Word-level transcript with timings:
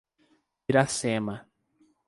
Piracema 0.65 1.35